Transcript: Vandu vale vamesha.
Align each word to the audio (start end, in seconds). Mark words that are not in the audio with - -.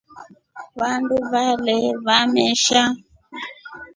Vandu 0.79 1.17
vale 1.33 1.75
vamesha. 2.07 2.83